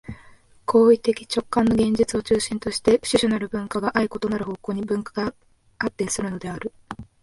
[0.65, 5.35] 行為的直観の現実を中心として種々なる文化が相異なる方向に分化
[5.77, 6.73] 発展するのである。